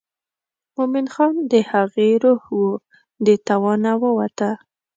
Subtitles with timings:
[0.75, 2.63] مومن خان د هغې روح و
[3.25, 4.51] د توانه ووته.